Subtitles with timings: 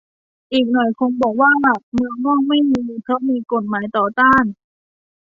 [0.53, 1.51] อีกหน่อยคงบอกว่า
[1.93, 4.43] เมืองนอกไม่มี เพราะมีกฎหมายต่อต้าน